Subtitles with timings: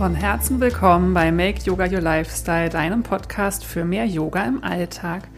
[0.00, 5.28] Von Herzen willkommen bei Make Yoga Your Lifestyle, deinem Podcast für mehr Yoga im Alltag.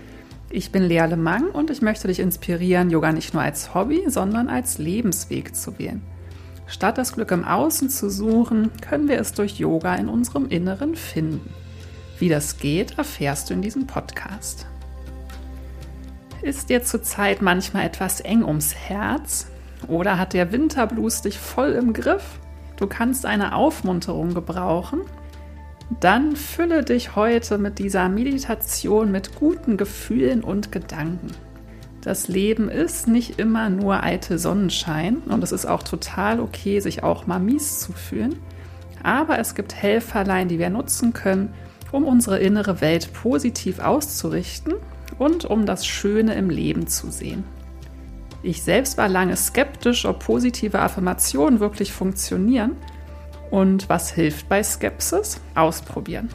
[0.51, 4.49] Ich bin Lea Lemang und ich möchte dich inspirieren, Yoga nicht nur als Hobby, sondern
[4.49, 6.01] als Lebensweg zu wählen.
[6.69, 10.95] Statt das Glück im Außen zu suchen, können wir es durch Yoga in unserem Inneren
[10.95, 11.53] finden.
[12.21, 14.69] Wie das geht, erfährst du in diesem Podcast.
[16.41, 19.49] Ist dir zurzeit manchmal etwas eng ums Herz?
[19.89, 22.39] Oder hat der Winterblues dich voll im Griff?
[22.83, 25.03] Du kannst eine Aufmunterung gebrauchen?
[26.01, 31.29] Dann fülle dich heute mit dieser Meditation mit guten Gefühlen und Gedanken.
[32.01, 37.05] Das Leben ist nicht immer nur alte Sonnenschein und es ist auch total okay, sich
[37.05, 38.35] auch mal mies zu fühlen.
[39.05, 41.55] Aber es gibt Helferlein, die wir nutzen können,
[41.93, 44.75] um unsere innere Welt positiv auszurichten
[45.21, 47.45] und um das Schöne im Leben zu sehen.
[48.43, 52.77] Ich selbst war lange skeptisch, ob positive Affirmationen wirklich funktionieren.
[53.51, 55.41] Und was hilft bei Skepsis?
[55.55, 56.29] Ausprobieren.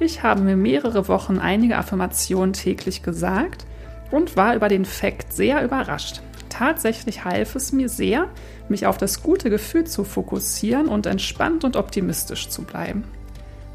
[0.00, 3.64] Ich habe mir mehrere Wochen einige Affirmationen täglich gesagt
[4.10, 6.20] und war über den Fakt sehr überrascht.
[6.48, 8.28] Tatsächlich half es mir sehr,
[8.68, 13.04] mich auf das gute Gefühl zu fokussieren und entspannt und optimistisch zu bleiben.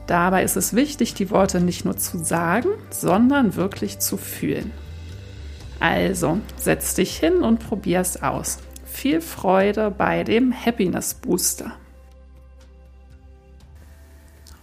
[0.07, 4.71] Dabei ist es wichtig, die Worte nicht nur zu sagen, sondern wirklich zu fühlen.
[5.81, 8.59] Also, setz dich hin und probier es aus.
[8.85, 11.71] Viel Freude bei dem Happiness Booster.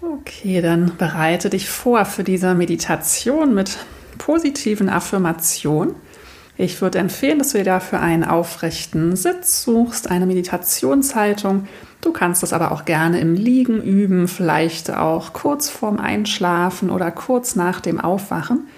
[0.01, 3.79] Okay, dann bereite dich vor für diese Meditation mit
[4.17, 5.97] positiven Affirmationen.
[6.57, 11.67] Ich würde empfehlen, dass du dir dafür einen aufrechten Sitz suchst, eine Meditationshaltung.
[12.01, 17.11] Du kannst das aber auch gerne im Liegen üben, vielleicht auch kurz vorm Einschlafen oder
[17.11, 18.69] kurz nach dem Aufwachen.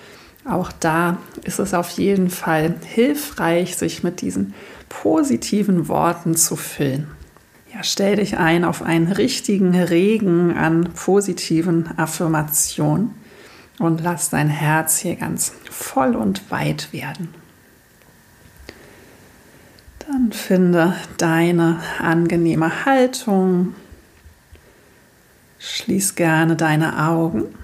[0.50, 4.52] Auch da ist es auf jeden Fall hilfreich, sich mit diesen
[4.88, 7.06] positiven Worten zu füllen.
[7.72, 13.14] Ja, stell dich ein auf einen richtigen Regen an positiven Affirmationen
[13.78, 17.32] und lass dein Herz hier ganz voll und weit werden.
[20.00, 23.76] Dann finde deine angenehme Haltung.
[25.60, 27.54] Schließ gerne deine Augen.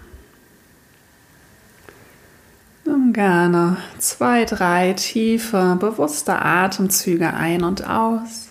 [2.86, 8.50] Nimm gerne zwei, drei tiefe, bewusste Atemzüge ein und aus.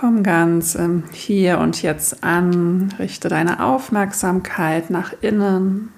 [0.00, 5.92] Komm ganz im Hier und Jetzt an, richte deine Aufmerksamkeit nach innen.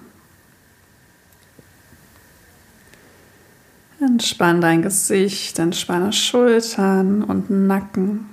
[4.17, 8.25] Entspann dein Gesicht, entspanne Schultern und Nacken.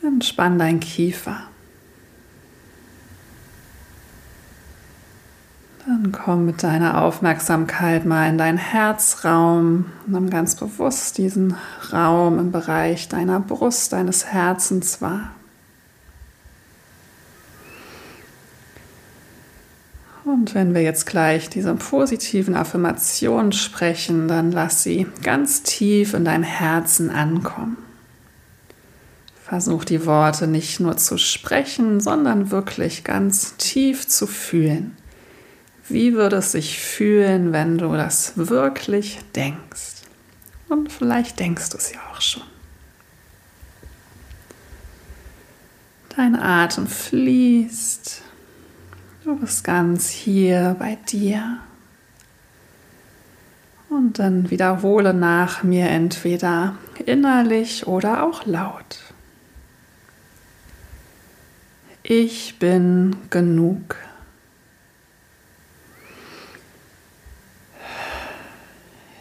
[0.00, 1.38] Entspann dein Kiefer.
[5.84, 9.86] Dann komm mit deiner Aufmerksamkeit mal in deinen Herzraum.
[10.06, 11.56] Nimm ganz bewusst diesen
[11.92, 15.30] Raum im Bereich deiner Brust, deines Herzens wahr.
[20.48, 26.24] Und wenn wir jetzt gleich diese positiven Affirmationen sprechen, dann lass sie ganz tief in
[26.24, 27.76] dein Herzen ankommen.
[29.44, 34.96] Versuch die Worte nicht nur zu sprechen, sondern wirklich ganz tief zu fühlen.
[35.86, 40.02] Wie würde es sich fühlen, wenn du das wirklich denkst?
[40.70, 42.44] Und vielleicht denkst du es ja auch schon.
[46.16, 48.22] Dein Atem fließt.
[49.28, 51.58] Du bist ganz hier bei dir.
[53.90, 59.00] Und dann wiederhole nach mir entweder innerlich oder auch laut.
[62.02, 63.96] Ich bin genug.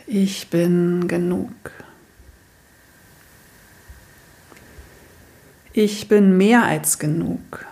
[0.05, 1.51] Ich bin genug.
[5.73, 7.65] Ich bin mehr als genug.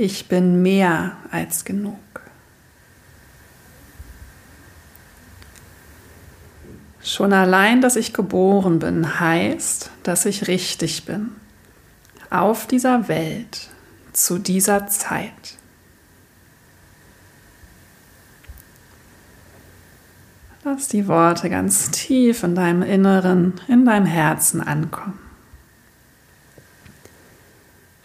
[0.00, 1.98] Ich bin mehr als genug.
[7.02, 11.30] Schon allein, dass ich geboren bin, heißt, dass ich richtig bin.
[12.30, 13.70] Auf dieser Welt,
[14.12, 15.56] zu dieser Zeit.
[20.62, 25.27] Lass die Worte ganz tief in deinem Inneren, in deinem Herzen ankommen.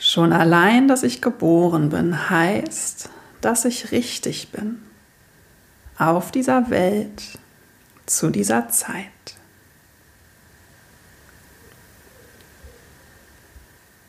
[0.06, 3.10] Schon allein, dass ich geboren bin, heißt,
[3.40, 4.82] dass ich richtig bin.
[5.98, 7.24] Auf dieser Welt,
[8.06, 9.06] zu dieser Zeit.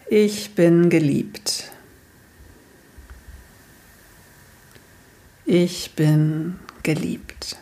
[0.08, 1.70] Ich bin geliebt.
[5.44, 7.56] Ich bin geliebt.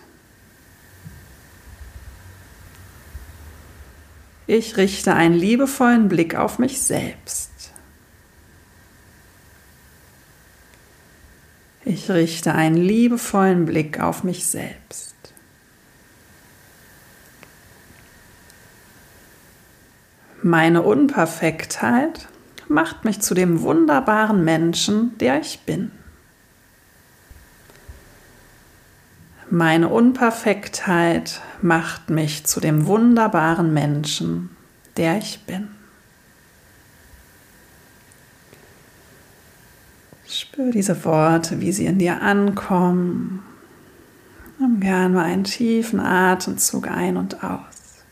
[4.46, 7.51] Ich richte einen liebevollen Blick auf mich selbst.
[12.02, 15.14] Ich richte einen liebevollen Blick auf mich selbst.
[20.42, 22.26] Meine Unperfektheit
[22.66, 25.92] macht mich zu dem wunderbaren Menschen, der ich bin.
[29.48, 34.50] Meine Unperfektheit macht mich zu dem wunderbaren Menschen,
[34.96, 35.68] der ich bin.
[40.52, 43.42] Spür diese Worte, wie sie in dir ankommen.
[44.58, 48.04] Nimm gerne mal einen tiefen Atemzug ein und aus.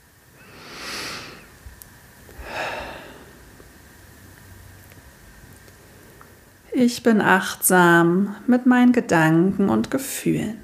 [6.72, 10.56] Ich bin achtsam mit meinen Gedanken und Gefühlen.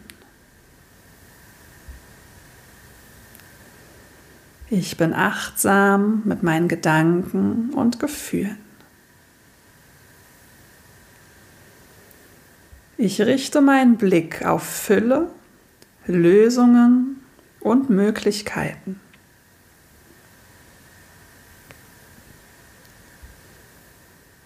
[4.71, 8.66] Ich bin achtsam mit meinen Gedanken und Gefühlen.
[12.99, 15.31] Ich richte meinen Blick auf Fülle,
[16.07, 17.23] Lösungen
[17.61, 19.01] und Möglichkeiten.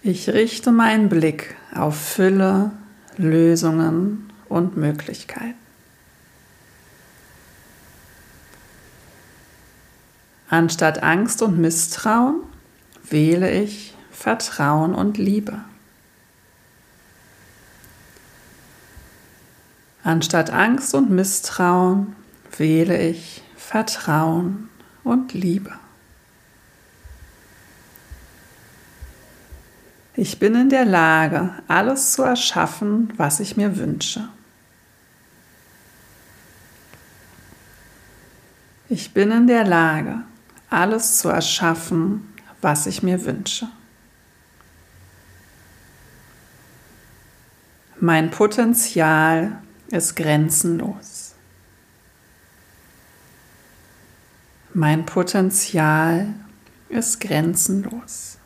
[0.02, 2.72] Ich richte meinen Blick auf Fülle,
[3.16, 5.54] Lösungen und Möglichkeiten.
[10.48, 12.40] Anstatt Angst und Misstrauen
[13.08, 15.60] wähle ich Vertrauen und Liebe.
[20.02, 22.16] Anstatt Angst und Misstrauen
[22.56, 24.70] wähle ich Vertrauen
[25.04, 25.72] und Liebe.
[30.14, 34.28] Ich bin in der Lage, alles zu erschaffen, was ich mir wünsche.
[38.88, 40.22] Ich bin in der Lage,
[40.68, 43.68] alles zu erschaffen, was ich mir wünsche.
[48.00, 51.34] Mein Potenzial ist grenzenlos.
[54.72, 56.32] Mein Potenzial
[56.88, 58.38] ist grenzenlos.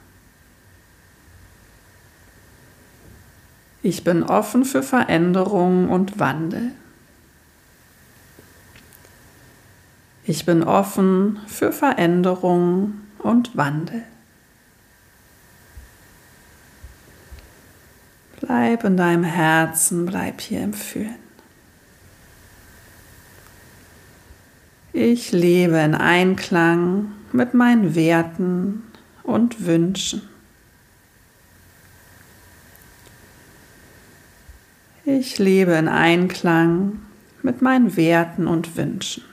[3.82, 6.72] Ich bin offen für Veränderung und Wandel.
[10.24, 14.04] Ich bin offen für Veränderung und Wandel.
[18.40, 21.23] Bleib in deinem Herzen, bleib hier im Fühlen.
[24.96, 28.84] Ich lebe in Einklang mit meinen Werten
[29.24, 30.22] und Wünschen.
[35.04, 37.00] Ich lebe in Einklang
[37.42, 39.24] mit meinen Werten und Wünschen.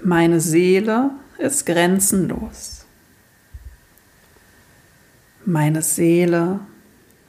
[0.00, 2.84] Meine Seele ist grenzenlos.
[5.44, 6.60] Meine Seele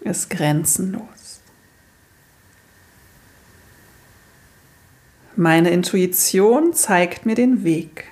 [0.02, 1.21] ist grenzenlos.
[5.42, 8.06] Meine Intuition zeigt mir den Weg.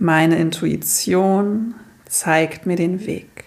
[0.00, 3.44] Meine Intuition zeigt mir den Weg.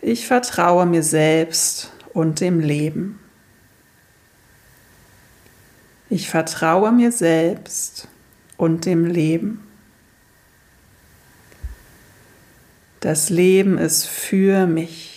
[0.00, 3.20] Ich vertraue mir selbst und dem Leben.
[6.08, 8.08] Ich vertraue mir selbst
[8.56, 9.64] und dem Leben.
[12.98, 15.09] Das Leben ist für mich.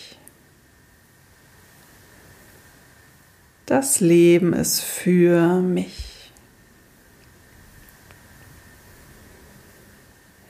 [3.66, 6.32] Das Leben ist für mich.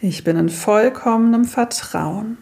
[0.01, 2.37] Ich bin in vollkommenem Vertrauen.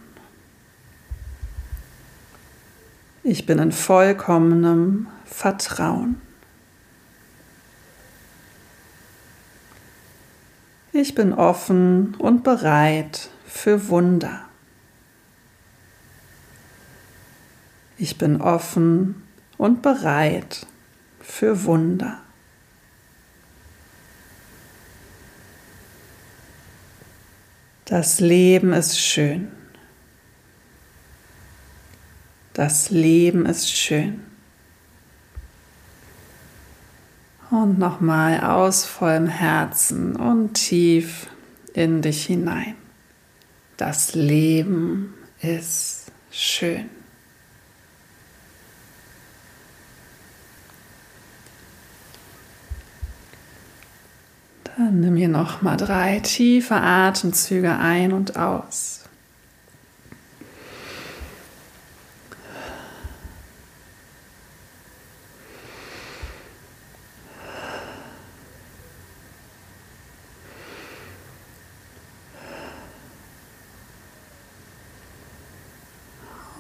[3.24, 6.20] Ich bin in vollkommenem Vertrauen.
[10.94, 14.42] Ich bin offen und bereit für Wunder.
[17.98, 19.22] Ich bin offen
[19.62, 20.66] und bereit
[21.20, 22.20] für Wunder.
[27.86, 29.52] Das Leben ist schön.
[32.54, 34.24] Das Leben ist schön.
[37.52, 41.28] Und nochmal aus vollem Herzen und tief
[41.76, 42.78] in dich hinein.
[43.78, 47.01] Das Leben ist schön.
[54.78, 59.02] Dann nimm hier nochmal drei tiefe Atemzüge ein und aus.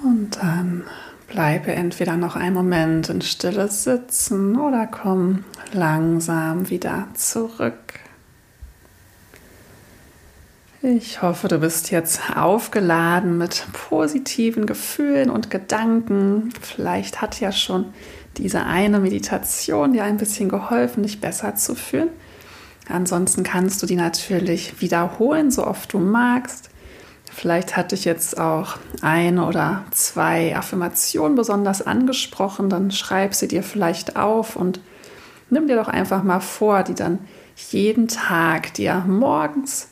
[0.03, 0.83] Und dann
[1.27, 7.99] bleibe entweder noch einen Moment in Stille sitzen oder komm langsam wieder zurück.
[10.83, 16.51] Ich hoffe, du bist jetzt aufgeladen mit positiven Gefühlen und Gedanken.
[16.59, 17.93] Vielleicht hat ja schon
[18.37, 22.09] diese eine Meditation dir ein bisschen geholfen, dich besser zu fühlen.
[22.89, 26.71] Ansonsten kannst du die natürlich wiederholen, so oft du magst.
[27.31, 33.63] Vielleicht hat dich jetzt auch eine oder zwei Affirmationen besonders angesprochen, dann schreib sie dir
[33.63, 34.81] vielleicht auf und
[35.51, 37.19] nimm dir doch einfach mal vor, die dann
[37.69, 39.89] jeden Tag dir morgens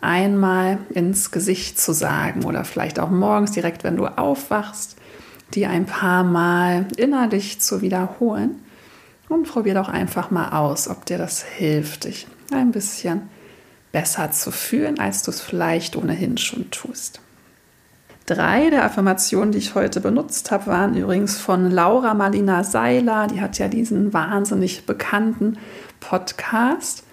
[0.00, 4.96] einmal ins Gesicht zu sagen oder vielleicht auch morgens direkt, wenn du aufwachst,
[5.54, 8.56] die ein paar Mal innerlich zu wiederholen.
[9.28, 13.30] Und probier doch einfach mal aus, ob dir das hilft, dich ein bisschen
[13.90, 17.20] besser zu fühlen, als du es vielleicht ohnehin schon tust.
[18.34, 23.26] Drei der Affirmationen, die ich heute benutzt habe, waren übrigens von Laura Marlina Seiler.
[23.26, 25.58] Die hat ja diesen wahnsinnig bekannten
[26.00, 27.04] Podcast.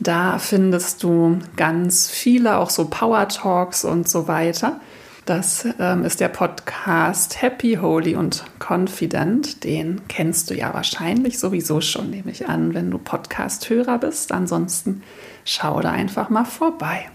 [0.00, 4.80] Da findest du ganz viele, auch so Power Talks und so weiter.
[5.24, 9.62] Das ähm, ist der Podcast Happy, Holy und Confident.
[9.62, 14.32] Den kennst du ja wahrscheinlich sowieso schon, nehme ich an, wenn du Podcast-Hörer bist.
[14.32, 15.04] Ansonsten
[15.44, 17.06] schau da einfach mal vorbei.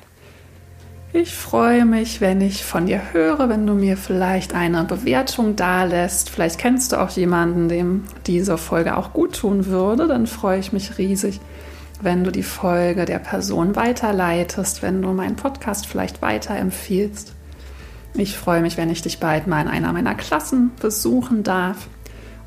[1.14, 6.30] Ich freue mich, wenn ich von dir höre, wenn du mir vielleicht eine Bewertung dalässt.
[6.30, 10.08] Vielleicht kennst du auch jemanden, dem diese Folge auch gut tun würde.
[10.08, 11.42] Dann freue ich mich riesig
[12.02, 17.34] wenn du die Folge der Person weiterleitest, wenn du meinen Podcast vielleicht weiterempfiehlst.
[18.14, 21.88] Ich freue mich, wenn ich dich bald mal in einer meiner Klassen besuchen darf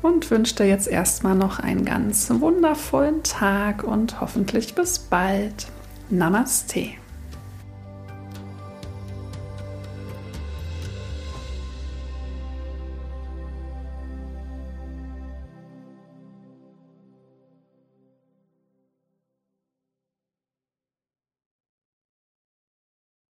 [0.01, 5.67] und wünsche dir jetzt erstmal noch einen ganz wundervollen Tag und hoffentlich bis bald.
[6.09, 7.04] Namaste.